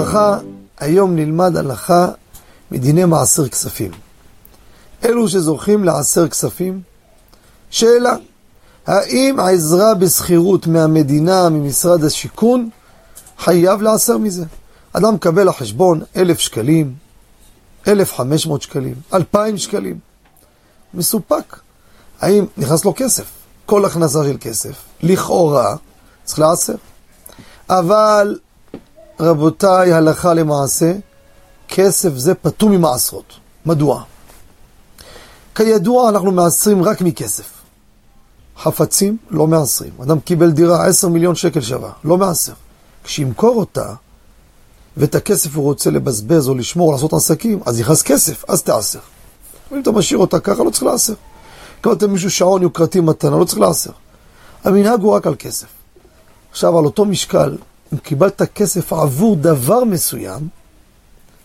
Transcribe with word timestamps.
וברכה, 0.00 0.38
היום 0.78 1.16
נלמד 1.16 1.56
הלכה 1.56 2.08
מדיני 2.70 3.04
מעשר 3.04 3.48
כספים. 3.48 3.90
אלו 5.04 5.28
שזוכים 5.28 5.84
לעשר 5.84 6.28
כספים, 6.28 6.80
שאלה, 7.70 8.14
האם 8.86 9.40
העזרה 9.40 9.94
בשכירות 9.94 10.66
מהמדינה, 10.66 11.48
ממשרד 11.48 12.04
השיכון, 12.04 12.70
חייב 13.38 13.82
לעשר 13.82 14.18
מזה? 14.18 14.44
אדם 14.92 15.14
מקבל 15.14 15.48
לחשבון 15.48 16.02
אלף 16.16 16.38
שקלים, 16.38 16.94
אלף 17.88 18.14
חמש 18.14 18.46
מאות 18.46 18.62
שקלים, 18.62 18.94
אלפיים 19.14 19.58
שקלים. 19.58 19.98
מסופק. 20.94 21.56
האם 22.20 22.44
נכנס 22.56 22.84
לו 22.84 22.94
כסף? 22.96 23.24
כל 23.66 23.84
הכנסה 23.84 24.24
של 24.24 24.36
כסף, 24.40 24.74
לכאורה, 25.02 25.76
צריך 26.24 26.38
לעשר. 26.38 26.74
אבל, 27.70 28.38
רבותיי, 29.20 29.92
הלכה 29.92 30.34
למעשה, 30.34 30.92
כסף 31.68 32.10
זה 32.14 32.34
פטור 32.34 32.70
ממעשרות. 32.70 33.32
מדוע? 33.66 34.02
כידוע, 35.54 36.08
אנחנו 36.08 36.30
מעשרים 36.30 36.82
רק 36.82 37.00
מכסף. 37.00 37.50
חפצים, 38.58 39.16
לא 39.30 39.46
מעשרים. 39.46 39.92
אדם 40.02 40.20
קיבל 40.20 40.50
דירה, 40.50 40.86
עשר 40.86 41.08
מיליון 41.08 41.34
שקל 41.34 41.60
שווה, 41.60 41.90
לא 42.04 42.16
מעשר. 42.16 42.52
כשימכור 43.04 43.56
אותה, 43.56 43.94
ואת 44.96 45.14
הכסף 45.14 45.56
הוא 45.56 45.64
רוצה 45.64 45.90
לבזבז 45.90 46.48
או 46.48 46.54
לשמור 46.54 46.88
או 46.88 46.92
לעשות 46.92 47.12
עסקים, 47.12 47.60
אז 47.66 47.80
יכנס 47.80 48.02
כסף, 48.02 48.44
אז 48.48 48.62
תעשר. 48.62 48.98
אם 49.72 49.80
אתה 49.80 49.90
משאיר 49.90 50.18
אותה 50.18 50.40
ככה, 50.40 50.64
לא 50.64 50.70
צריך 50.70 50.82
לעשר. 50.82 51.14
קבלת 51.80 52.02
מישהו 52.02 52.30
שעון 52.30 52.62
יוקרתי 52.62 53.00
מתנה, 53.00 53.36
לא 53.38 53.44
צריך 53.44 53.60
לעשר. 53.60 53.90
המנהג 54.64 55.00
הוא 55.00 55.12
רק 55.12 55.26
על 55.26 55.34
כסף. 55.38 55.66
עכשיו, 56.50 56.78
על 56.78 56.84
אותו 56.84 57.04
משקל, 57.04 57.56
אם 57.92 57.98
קיבלת 57.98 58.42
כסף 58.42 58.92
עבור 58.92 59.36
דבר 59.36 59.84
מסוים, 59.84 60.48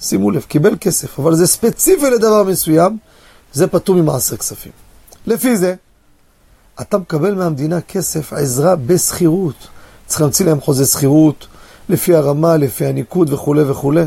שימו 0.00 0.30
לב, 0.30 0.42
קיבל 0.42 0.76
כסף, 0.80 1.18
אבל 1.18 1.34
זה 1.34 1.46
ספציפי 1.46 2.10
לדבר 2.10 2.42
מסוים, 2.42 2.98
זה 3.52 3.66
פטור 3.66 3.96
ממעשר 3.96 4.36
כספים. 4.36 4.72
לפי 5.26 5.56
זה, 5.56 5.74
אתה 6.80 6.98
מקבל 6.98 7.34
מהמדינה 7.34 7.80
כסף, 7.80 8.32
עזרה 8.32 8.76
בשכירות. 8.76 9.68
צריך 10.06 10.20
להמציא 10.20 10.46
להם 10.46 10.60
חוזה 10.60 10.86
שכירות, 10.86 11.46
לפי 11.88 12.14
הרמה, 12.14 12.56
לפי 12.56 12.86
הניקוד 12.86 13.32
וכולי 13.32 13.62
וכולי. 13.62 14.04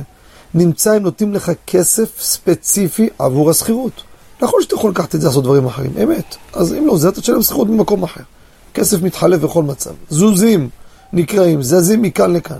נמצא 0.53 0.91
הם 0.91 1.03
נותנים 1.03 1.33
לך 1.33 1.51
כסף 1.67 2.21
ספציפי 2.21 3.09
עבור 3.19 3.49
השכירות. 3.49 4.03
נכון 4.41 4.61
שאתה 4.61 4.75
יכול 4.75 4.91
לקחת 4.91 5.15
את 5.15 5.21
זה 5.21 5.27
לעשות 5.27 5.43
דברים 5.43 5.65
אחרים, 5.65 5.91
אמת. 6.03 6.35
אז 6.53 6.73
אם 6.73 6.87
לא, 6.87 6.97
זה 6.97 7.09
אתה 7.09 7.21
תשלם 7.21 7.41
שכירות 7.41 7.67
במקום 7.67 8.03
אחר. 8.03 8.21
כסף 8.73 9.01
מתחלף 9.01 9.41
בכל 9.41 9.63
מצב. 9.63 9.91
זוזים 10.09 10.69
נקראים, 11.13 11.61
זזים 11.61 12.01
מכאן 12.01 12.33
לכאן. 12.33 12.59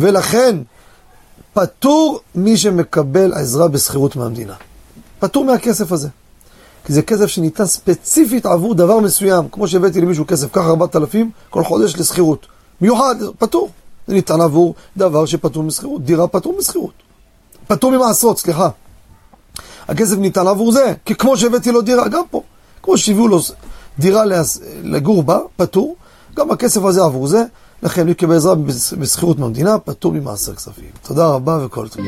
ולכן, 0.00 0.56
פטור 1.54 2.20
מי 2.34 2.56
שמקבל 2.56 3.32
עזרה 3.32 3.68
בשכירות 3.68 4.16
מהמדינה. 4.16 4.54
פטור 5.18 5.44
מהכסף 5.44 5.92
הזה. 5.92 6.08
כי 6.84 6.92
זה 6.92 7.02
כסף 7.02 7.26
שניתן 7.26 7.66
ספציפית 7.66 8.46
עבור 8.46 8.74
דבר 8.74 9.00
מסוים, 9.00 9.48
כמו 9.48 9.68
שהבאתי 9.68 10.00
למישהו 10.00 10.26
כסף, 10.26 10.52
קח 10.52 10.62
4,000 10.66 11.30
כל 11.50 11.64
חודש 11.64 11.96
לשכירות. 11.96 12.46
מיוחד, 12.80 13.14
פטור. 13.38 13.70
זה 14.06 14.14
ניתן 14.14 14.40
עבור 14.40 14.74
דבר 14.96 15.26
שפטור 15.26 15.62
משכירות, 15.62 16.04
דירה 16.04 16.28
פטור 16.28 16.54
משכירות. 16.58 16.92
פטור 17.66 17.90
ממעשרות, 17.90 18.38
סליחה. 18.38 18.68
הכסף 19.88 20.16
ניתן 20.16 20.46
עבור 20.46 20.72
זה, 20.72 20.92
כי 21.04 21.14
כמו 21.14 21.36
שהבאתי 21.36 21.72
לו 21.72 21.82
דירה, 21.82 22.08
גם 22.08 22.22
פה. 22.30 22.42
כמו 22.82 22.98
שהביאו 22.98 23.28
לו 23.28 23.38
דירה 23.98 24.22
לגור 24.82 25.22
בה, 25.22 25.38
פטור, 25.56 25.96
גם 26.36 26.50
הכסף 26.50 26.84
הזה 26.84 27.04
עבור 27.04 27.26
זה, 27.26 27.44
לכן 27.82 28.06
מי 28.06 28.14
קיבל 28.14 28.34
עזרה 28.36 28.54
בשכירות 28.98 29.38
מהמדינה, 29.38 29.78
פטור 29.78 30.12
ממעשר 30.12 30.54
כספים. 30.54 30.90
תודה 31.02 31.28
רבה 31.28 31.58
וכל 31.64 31.88
טוב. 31.88 32.04